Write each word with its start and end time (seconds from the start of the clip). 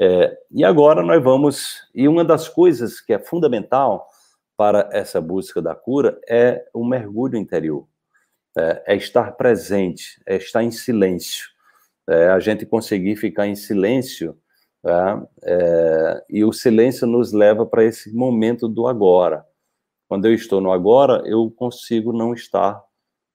É, 0.00 0.38
e 0.50 0.64
agora 0.64 1.02
nós 1.02 1.22
vamos. 1.22 1.88
E 1.94 2.06
uma 2.06 2.24
das 2.24 2.48
coisas 2.48 3.00
que 3.00 3.12
é 3.12 3.18
fundamental 3.18 4.08
para 4.56 4.88
essa 4.92 5.20
busca 5.20 5.60
da 5.60 5.74
cura 5.74 6.20
é 6.28 6.64
o 6.72 6.84
mergulho 6.84 7.36
interior, 7.36 7.86
é, 8.56 8.94
é 8.94 8.96
estar 8.96 9.32
presente, 9.32 10.20
é 10.26 10.36
estar 10.36 10.62
em 10.62 10.70
silêncio, 10.70 11.48
é 12.08 12.28
a 12.28 12.40
gente 12.40 12.66
conseguir 12.66 13.16
ficar 13.16 13.46
em 13.46 13.54
silêncio. 13.54 14.36
Tá? 14.82 15.26
É, 15.42 16.24
e 16.30 16.44
o 16.44 16.52
silêncio 16.52 17.06
nos 17.06 17.32
leva 17.32 17.66
para 17.66 17.84
esse 17.84 18.14
momento 18.14 18.68
do 18.68 18.86
agora. 18.86 19.44
Quando 20.08 20.26
eu 20.26 20.32
estou 20.32 20.60
no 20.60 20.72
agora, 20.72 21.22
eu 21.26 21.50
consigo 21.50 22.12
não 22.12 22.32
estar 22.32 22.82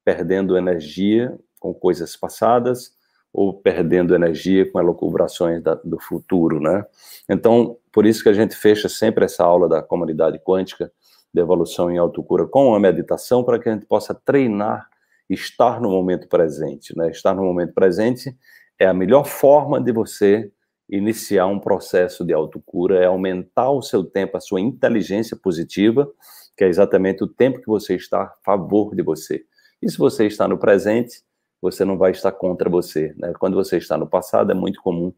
perdendo 0.03 0.57
energia 0.57 1.37
com 1.59 1.73
coisas 1.73 2.15
passadas, 2.15 2.93
ou 3.33 3.53
perdendo 3.53 4.13
energia 4.13 4.71
com 4.71 4.79
elucubrações 4.79 5.61
da, 5.63 5.73
do 5.75 5.99
futuro, 5.99 6.59
né? 6.59 6.85
Então, 7.27 7.77
por 7.91 8.05
isso 8.05 8.21
que 8.21 8.29
a 8.29 8.33
gente 8.33 8.55
fecha 8.55 8.87
sempre 8.87 9.25
essa 9.25 9.43
aula 9.43 9.67
da 9.67 9.81
comunidade 9.81 10.39
quântica 10.39 10.91
de 11.33 11.41
evolução 11.41 11.89
em 11.89 11.97
autocura 11.97 12.45
com 12.45 12.75
a 12.75 12.79
meditação, 12.79 13.43
para 13.43 13.59
que 13.59 13.67
a 13.67 13.73
gente 13.73 13.87
possa 13.87 14.13
treinar 14.13 14.87
estar 15.29 15.81
no 15.81 15.89
momento 15.89 16.27
presente, 16.27 16.95
né? 16.95 17.09
Estar 17.09 17.33
no 17.33 17.43
momento 17.43 17.73
presente 17.73 18.37
é 18.79 18.85
a 18.85 18.93
melhor 18.93 19.25
forma 19.25 19.81
de 19.81 19.91
você 19.91 20.51
iniciar 20.89 21.47
um 21.47 21.59
processo 21.59 22.23
de 22.23 22.33
autocura, 22.33 22.99
é 22.99 23.05
aumentar 23.05 23.71
o 23.71 23.81
seu 23.81 24.03
tempo, 24.03 24.37
a 24.37 24.41
sua 24.41 24.61
inteligência 24.61 25.35
positiva, 25.35 26.07
que 26.55 26.63
é 26.63 26.67
exatamente 26.67 27.23
o 27.23 27.27
tempo 27.27 27.59
que 27.59 27.67
você 27.67 27.95
está 27.95 28.23
a 28.23 28.33
favor 28.45 28.93
de 28.93 29.01
você. 29.01 29.43
E 29.81 29.89
se 29.89 29.97
você 29.97 30.27
está 30.27 30.47
no 30.47 30.57
presente, 30.57 31.23
você 31.63 31.85
não 31.85 31.97
vai 31.97 32.11
estar 32.11 32.31
contra 32.33 32.69
você. 32.69 33.13
Né? 33.17 33.31
Quando 33.39 33.55
você 33.55 33.77
está 33.77 33.97
no 33.97 34.05
passado, 34.05 34.51
é 34.51 34.53
muito 34.53 34.81
comum 34.81 35.13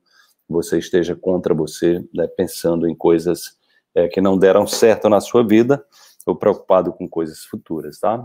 você 0.47 0.77
esteja 0.77 1.15
contra 1.15 1.55
você, 1.55 2.07
né, 2.13 2.27
pensando 2.27 2.87
em 2.87 2.93
coisas 2.93 3.57
é, 3.95 4.07
que 4.07 4.21
não 4.21 4.37
deram 4.37 4.67
certo 4.67 5.09
na 5.09 5.19
sua 5.19 5.43
vida, 5.43 5.83
ou 6.23 6.35
preocupado 6.35 6.93
com 6.93 7.09
coisas 7.09 7.39
futuras, 7.45 7.99
tá? 7.99 8.23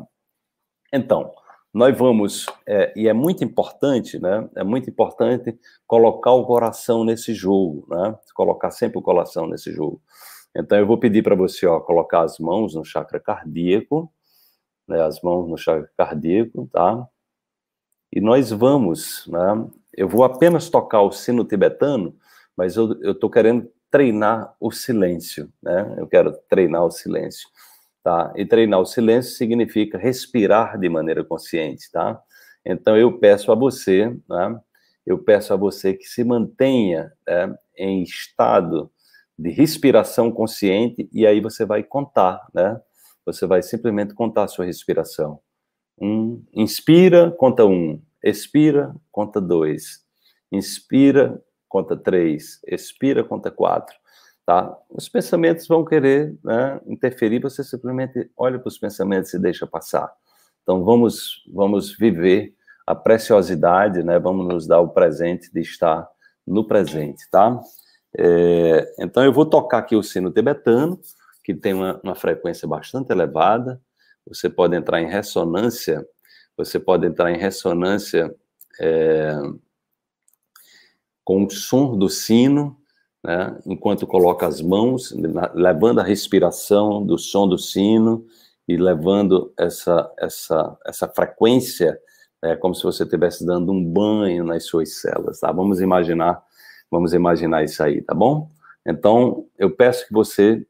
Então, 0.92 1.32
nós 1.72 1.96
vamos, 1.96 2.44
é, 2.66 2.92
e 2.94 3.08
é 3.08 3.12
muito 3.14 3.42
importante, 3.42 4.18
né? 4.18 4.48
É 4.54 4.64
muito 4.64 4.90
importante 4.90 5.58
colocar 5.86 6.32
o 6.32 6.44
coração 6.44 7.04
nesse 7.04 7.32
jogo, 7.32 7.86
né? 7.88 8.18
Colocar 8.34 8.70
sempre 8.70 8.98
o 8.98 9.02
coração 9.02 9.46
nesse 9.46 9.72
jogo. 9.72 10.02
Então, 10.54 10.78
eu 10.78 10.86
vou 10.86 10.98
pedir 10.98 11.22
para 11.22 11.34
você, 11.34 11.66
ó, 11.66 11.80
colocar 11.80 12.22
as 12.22 12.38
mãos 12.38 12.74
no 12.74 12.84
chakra 12.84 13.20
cardíaco, 13.20 14.12
né? 14.86 15.00
As 15.02 15.22
mãos 15.22 15.48
no 15.48 15.56
chakra 15.56 15.90
cardíaco, 15.96 16.68
tá? 16.70 17.08
E 18.12 18.20
nós 18.20 18.50
vamos, 18.50 19.26
né? 19.28 19.66
Eu 19.96 20.08
vou 20.08 20.24
apenas 20.24 20.68
tocar 20.68 21.02
o 21.02 21.12
sino 21.12 21.44
tibetano, 21.44 22.14
mas 22.56 22.76
eu 22.76 22.92
estou 23.12 23.30
querendo 23.30 23.70
treinar 23.90 24.54
o 24.60 24.70
silêncio, 24.70 25.52
né? 25.62 25.94
Eu 25.98 26.06
quero 26.06 26.32
treinar 26.48 26.84
o 26.84 26.90
silêncio, 26.90 27.48
tá? 28.02 28.32
E 28.36 28.44
treinar 28.46 28.80
o 28.80 28.86
silêncio 28.86 29.32
significa 29.32 29.98
respirar 29.98 30.78
de 30.78 30.88
maneira 30.88 31.24
consciente, 31.24 31.90
tá? 31.90 32.20
Então 32.64 32.96
eu 32.96 33.18
peço 33.18 33.50
a 33.52 33.54
você, 33.54 34.16
né? 34.28 34.60
Eu 35.06 35.18
peço 35.18 35.52
a 35.52 35.56
você 35.56 35.94
que 35.94 36.04
se 36.04 36.22
mantenha 36.22 37.12
né, 37.26 37.54
em 37.76 38.02
estado 38.02 38.90
de 39.38 39.50
respiração 39.50 40.30
consciente 40.30 41.08
e 41.12 41.26
aí 41.26 41.40
você 41.40 41.64
vai 41.64 41.82
contar, 41.82 42.46
né? 42.54 42.80
Você 43.24 43.46
vai 43.46 43.62
simplesmente 43.62 44.14
contar 44.14 44.44
a 44.44 44.48
sua 44.48 44.66
respiração. 44.66 45.40
Um, 46.00 46.42
inspira, 46.54 47.30
conta 47.30 47.64
um. 47.64 48.00
Expira, 48.22 48.94
conta 49.12 49.40
dois. 49.40 50.04
Inspira, 50.50 51.42
conta 51.68 51.96
três. 51.96 52.60
Expira, 52.66 53.22
conta 53.22 53.50
quatro. 53.50 53.94
Tá? 54.46 54.76
Os 54.88 55.08
pensamentos 55.08 55.68
vão 55.68 55.84
querer 55.84 56.36
né, 56.42 56.80
interferir, 56.86 57.40
você 57.40 57.62
simplesmente 57.62 58.30
olha 58.36 58.58
para 58.58 58.68
os 58.68 58.78
pensamentos 58.78 59.32
e 59.32 59.38
deixa 59.38 59.66
passar. 59.66 60.12
Então 60.62 60.84
vamos, 60.84 61.44
vamos 61.52 61.96
viver 61.96 62.54
a 62.86 62.94
preciosidade, 62.94 64.02
né? 64.02 64.18
Vamos 64.18 64.46
nos 64.48 64.66
dar 64.66 64.80
o 64.80 64.88
presente 64.88 65.52
de 65.52 65.60
estar 65.60 66.08
no 66.46 66.66
presente, 66.66 67.28
tá? 67.30 67.60
É, 68.16 68.92
então 68.98 69.24
eu 69.24 69.32
vou 69.32 69.46
tocar 69.46 69.78
aqui 69.78 69.94
o 69.94 70.02
sino 70.02 70.30
tibetano, 70.32 70.98
que 71.44 71.54
tem 71.54 71.72
uma, 71.72 72.00
uma 72.02 72.14
frequência 72.14 72.66
bastante 72.66 73.12
elevada, 73.12 73.80
você 74.30 74.48
pode 74.48 74.76
entrar 74.76 75.02
em 75.02 75.08
ressonância, 75.08 76.06
você 76.56 76.78
pode 76.78 77.04
entrar 77.04 77.32
em 77.32 77.36
ressonância 77.36 78.32
é, 78.80 79.36
com 81.24 81.44
o 81.44 81.50
som 81.50 81.98
do 81.98 82.08
sino, 82.08 82.78
né, 83.24 83.58
enquanto 83.66 84.06
coloca 84.06 84.46
as 84.46 84.62
mãos, 84.62 85.12
levando 85.52 86.00
a 86.00 86.04
respiração 86.04 87.04
do 87.04 87.18
som 87.18 87.48
do 87.48 87.58
sino 87.58 88.24
e 88.68 88.76
levando 88.76 89.52
essa, 89.58 90.10
essa, 90.16 90.78
essa 90.86 91.08
frequência, 91.08 92.00
é 92.42 92.54
como 92.54 92.74
se 92.74 92.84
você 92.84 93.02
estivesse 93.02 93.44
dando 93.44 93.72
um 93.72 93.84
banho 93.84 94.44
nas 94.44 94.64
suas 94.64 95.00
células, 95.00 95.40
tá? 95.40 95.50
Vamos 95.52 95.80
imaginar, 95.80 96.40
vamos 96.90 97.12
imaginar 97.12 97.64
isso 97.64 97.82
aí, 97.82 98.00
tá 98.00 98.14
bom? 98.14 98.48
Então, 98.86 99.46
eu 99.58 99.70
peço 99.70 100.06
que 100.06 100.12
você 100.12 100.64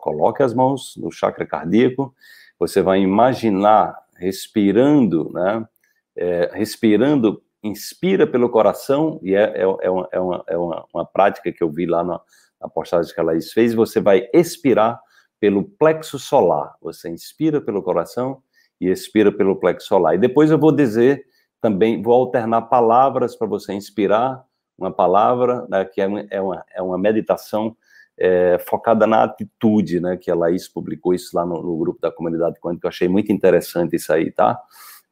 coloque 0.00 0.42
as 0.42 0.52
mãos 0.52 0.94
no 0.96 1.10
chakra 1.10 1.46
cardíaco 1.46 2.14
você 2.62 2.80
vai 2.80 3.00
imaginar 3.00 3.98
respirando, 4.16 5.32
né? 5.32 5.66
É, 6.14 6.50
respirando, 6.54 7.42
inspira 7.62 8.24
pelo 8.24 8.48
coração, 8.50 9.18
e 9.22 9.34
é, 9.34 9.42
é, 9.42 9.62
é, 9.62 9.90
uma, 9.90 10.08
é, 10.12 10.16
é 10.54 10.56
uma, 10.56 10.84
uma, 10.94 11.04
prática 11.04 11.50
que 11.50 11.62
eu 11.62 11.70
vi 11.70 11.86
lá 11.86 12.04
na, 12.04 12.20
na 12.60 12.68
postagem 12.68 13.12
que 13.12 13.20
a 13.20 13.24
Laís 13.24 13.52
fez, 13.52 13.74
você 13.74 14.00
vai 14.00 14.28
expirar 14.32 15.00
pelo 15.40 15.64
plexo 15.64 16.20
solar. 16.20 16.76
Você 16.80 17.08
inspira 17.08 17.60
pelo 17.60 17.82
coração 17.82 18.40
e 18.80 18.88
expira 18.88 19.32
pelo 19.32 19.56
plexo 19.56 19.88
solar. 19.88 20.14
E 20.14 20.18
depois 20.18 20.50
eu 20.50 20.58
vou 20.58 20.70
dizer 20.70 21.24
também, 21.60 22.00
vou 22.00 22.14
alternar 22.14 22.62
palavras 22.62 23.34
para 23.34 23.48
você 23.48 23.72
inspirar 23.72 24.44
uma 24.78 24.92
palavra, 24.92 25.66
né, 25.68 25.84
que 25.84 26.00
é 26.00 26.06
uma, 26.06 26.26
é 26.30 26.40
uma, 26.40 26.64
é 26.76 26.82
uma 26.82 26.98
meditação 26.98 27.76
é, 28.24 28.56
focada 28.60 29.04
na 29.04 29.24
atitude, 29.24 29.98
né? 29.98 30.16
Que 30.16 30.30
a 30.30 30.34
Laís 30.36 30.68
publicou 30.68 31.12
isso 31.12 31.36
lá 31.36 31.44
no, 31.44 31.60
no 31.60 31.76
grupo 31.76 32.00
da 32.00 32.12
comunidade 32.12 32.60
quântica, 32.60 32.86
eu 32.86 32.88
achei 32.88 33.08
muito 33.08 33.32
interessante 33.32 33.96
isso 33.96 34.12
aí, 34.12 34.30
tá? 34.30 34.62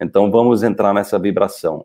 Então 0.01 0.31
vamos 0.31 0.63
entrar 0.63 0.95
nessa 0.95 1.19
vibração. 1.19 1.85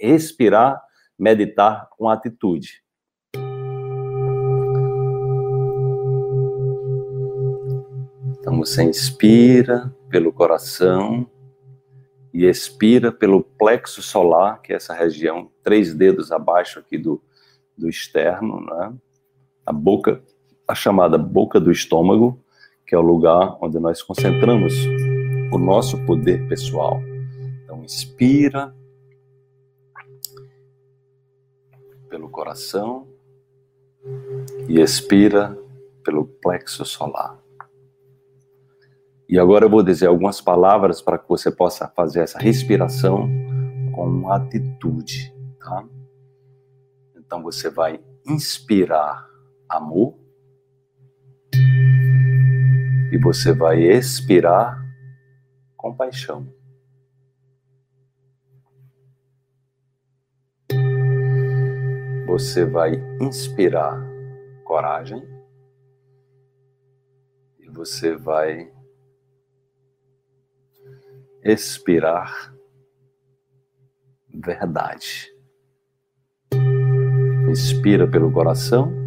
Respirar, 0.00 0.82
meditar 1.18 1.90
com 1.90 2.08
atitude. 2.08 2.82
Então 8.38 8.56
você 8.56 8.82
inspira 8.82 9.94
pelo 10.08 10.32
coração 10.32 11.30
e 12.32 12.46
expira 12.46 13.12
pelo 13.12 13.42
plexo 13.42 14.00
solar, 14.00 14.62
que 14.62 14.72
é 14.72 14.76
essa 14.76 14.94
região, 14.94 15.50
três 15.62 15.92
dedos 15.92 16.32
abaixo 16.32 16.78
aqui 16.78 16.96
do, 16.96 17.22
do 17.76 17.90
externo, 17.90 18.64
né? 18.64 18.94
A 19.66 19.72
boca 19.72 20.22
a 20.66 20.74
chamada 20.74 21.16
boca 21.16 21.60
do 21.60 21.70
estômago, 21.70 22.42
que 22.86 22.94
é 22.94 22.98
o 22.98 23.02
lugar 23.02 23.56
onde 23.60 23.78
nós 23.78 24.02
concentramos 24.02 24.74
o 25.52 25.58
nosso 25.58 26.04
poder 26.04 26.46
pessoal. 26.48 27.00
Então, 27.62 27.84
inspira 27.84 28.74
pelo 32.08 32.28
coração 32.28 33.06
e 34.68 34.80
expira 34.80 35.56
pelo 36.04 36.24
plexo 36.26 36.84
solar. 36.84 37.38
E 39.28 39.38
agora 39.38 39.64
eu 39.64 39.70
vou 39.70 39.82
dizer 39.82 40.06
algumas 40.06 40.40
palavras 40.40 41.02
para 41.02 41.18
que 41.18 41.28
você 41.28 41.50
possa 41.50 41.88
fazer 41.88 42.20
essa 42.20 42.38
respiração 42.38 43.28
com 43.92 44.30
atitude, 44.30 45.34
tá? 45.58 45.84
Então 47.16 47.42
você 47.42 47.68
vai 47.68 48.00
inspirar 48.24 49.28
amor 49.68 50.14
e 53.12 53.18
você 53.18 53.52
vai 53.52 53.82
expirar 53.82 54.84
compaixão. 55.76 56.52
Você 62.26 62.64
vai 62.64 62.92
inspirar 63.20 63.98
coragem 64.64 65.22
e 67.58 67.68
você 67.70 68.16
vai 68.16 68.70
expirar 71.42 72.54
verdade. 74.34 75.32
Inspira 77.48 78.06
pelo 78.06 78.30
coração 78.30 79.05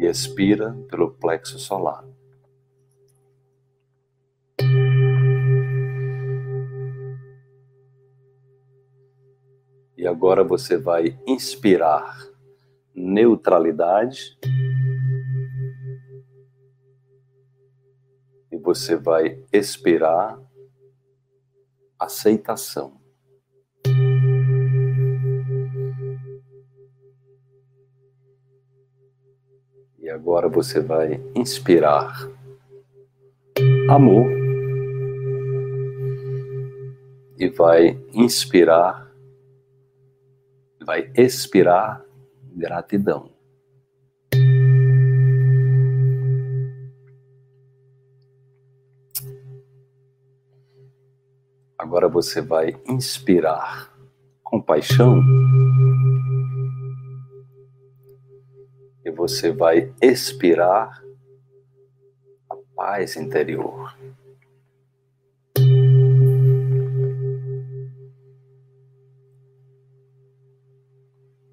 e 0.00 0.06
expira 0.06 0.72
pelo 0.88 1.12
plexo 1.12 1.58
solar. 1.58 2.02
E 9.94 10.06
agora 10.06 10.42
você 10.42 10.78
vai 10.78 11.20
inspirar 11.26 12.18
neutralidade. 12.94 14.38
E 18.50 18.56
você 18.56 18.96
vai 18.96 19.44
expirar 19.52 20.40
aceitação. 21.98 22.99
Agora 30.10 30.48
você 30.48 30.80
vai 30.80 31.20
inspirar 31.36 32.28
amor 33.88 34.28
e 37.38 37.48
vai 37.48 37.96
inspirar, 38.12 39.08
vai 40.84 41.10
expirar 41.16 42.04
gratidão. 42.54 43.30
Agora 51.78 52.08
você 52.08 52.40
vai 52.40 52.76
inspirar 52.86 53.90
compaixão 54.42 55.22
você 59.20 59.52
vai 59.52 59.92
expirar 60.00 61.04
a 62.48 62.56
paz 62.74 63.16
interior. 63.16 63.94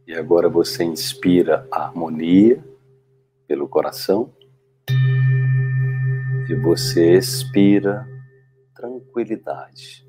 E 0.08 0.14
agora 0.14 0.48
você 0.48 0.86
inspira 0.86 1.68
a 1.70 1.84
harmonia 1.84 2.64
pelo 3.46 3.68
coração 3.68 4.34
e 6.50 6.56
você 6.56 7.18
expira 7.18 8.08
tranquilidade. 8.74 10.07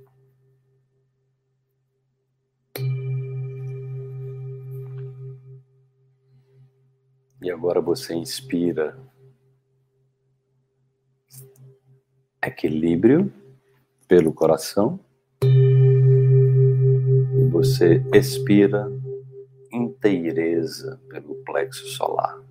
E 7.40 7.50
agora 7.50 7.80
você 7.80 8.14
inspira 8.14 8.98
equilíbrio 12.42 13.32
pelo 14.08 14.32
coração. 14.32 14.98
E 15.42 17.48
você 17.50 18.02
expira 18.12 18.90
inteireza 19.72 21.00
pelo 21.08 21.36
plexo 21.44 21.86
solar. 21.88 22.42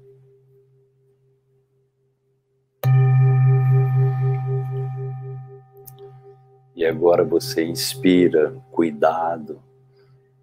E 6.73 6.85
agora 6.85 7.25
você 7.25 7.65
inspira 7.65 8.55
cuidado 8.71 9.61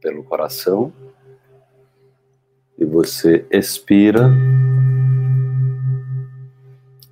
pelo 0.03 0.23
coração 0.25 0.93
e 2.79 2.85
você 2.85 3.47
expira. 3.51 4.31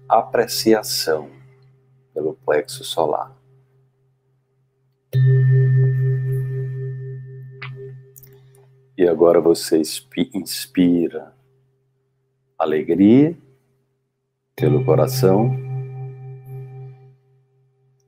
Apreciação 0.09 1.31
pelo 2.13 2.35
plexo 2.35 2.85
solar. 2.85 3.35
E 8.97 9.09
agora 9.09 9.41
você 9.41 9.81
inspira 10.35 11.35
alegria 12.59 13.37
pelo 14.55 14.85
coração. 14.85 15.51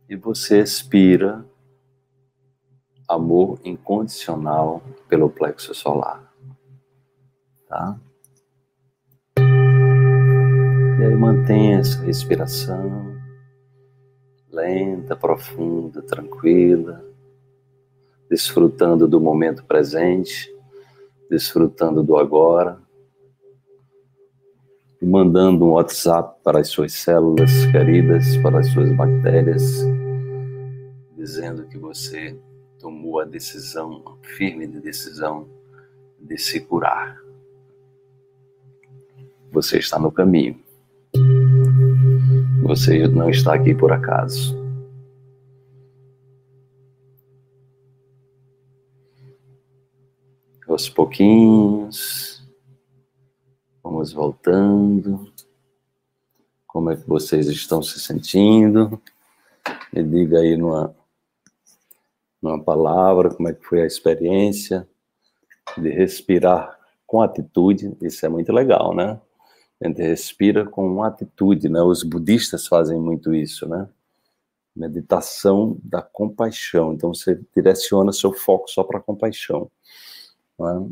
E 0.08 0.14
você 0.14 0.60
expira 0.60 1.44
amor 3.08 3.58
incondicional 3.64 4.82
pelo 5.08 5.30
plexo 5.30 5.74
solar 5.74 6.33
tá? 7.74 7.98
E 9.36 11.04
aí 11.04 11.16
mantenha 11.16 11.80
essa 11.80 12.00
respiração 12.04 13.12
lenta, 14.48 15.16
profunda, 15.16 16.00
tranquila, 16.00 17.04
desfrutando 18.30 19.08
do 19.08 19.20
momento 19.20 19.64
presente, 19.64 20.54
desfrutando 21.28 22.04
do 22.04 22.16
agora, 22.16 22.78
e 25.02 25.04
mandando 25.04 25.64
um 25.64 25.72
WhatsApp 25.72 26.38
para 26.44 26.60
as 26.60 26.68
suas 26.68 26.92
células 26.92 27.66
queridas, 27.66 28.36
para 28.36 28.60
as 28.60 28.68
suas 28.68 28.92
bactérias, 28.96 29.84
dizendo 31.16 31.66
que 31.66 31.76
você 31.76 32.38
tomou 32.78 33.18
a 33.18 33.24
decisão, 33.24 34.16
firme 34.22 34.68
de 34.68 34.80
decisão, 34.80 35.48
de 36.20 36.38
se 36.38 36.60
curar 36.60 37.23
você 39.54 39.78
está 39.78 40.00
no 40.00 40.10
caminho. 40.10 40.60
Você 42.64 43.06
não 43.06 43.30
está 43.30 43.54
aqui 43.54 43.72
por 43.72 43.92
acaso. 43.92 44.60
Aos 50.66 50.88
pouquinhos, 50.88 52.44
vamos 53.80 54.12
voltando. 54.12 55.32
Como 56.66 56.90
é 56.90 56.96
que 56.96 57.08
vocês 57.08 57.46
estão 57.46 57.80
se 57.80 58.00
sentindo? 58.00 59.00
Me 59.92 60.02
diga 60.02 60.40
aí 60.40 60.56
numa, 60.56 60.92
numa 62.42 62.60
palavra 62.60 63.32
como 63.32 63.48
é 63.48 63.54
que 63.54 63.64
foi 63.64 63.82
a 63.82 63.86
experiência 63.86 64.88
de 65.78 65.90
respirar 65.90 66.76
com 67.06 67.22
atitude. 67.22 67.96
Isso 68.02 68.26
é 68.26 68.28
muito 68.28 68.52
legal, 68.52 68.92
né? 68.92 69.20
A 69.84 69.88
gente 69.88 70.00
respira 70.00 70.64
com 70.64 70.86
uma 70.86 71.08
atitude, 71.08 71.68
né? 71.68 71.82
Os 71.82 72.02
budistas 72.02 72.66
fazem 72.66 72.98
muito 72.98 73.34
isso, 73.34 73.68
né? 73.68 73.86
Meditação 74.74 75.78
da 75.84 76.00
compaixão. 76.00 76.94
Então 76.94 77.12
você 77.12 77.38
direciona 77.54 78.10
seu 78.10 78.32
foco 78.32 78.68
só 78.70 78.82
para 78.82 78.98
a 78.98 79.02
compaixão. 79.02 79.70
Né? 80.58 80.88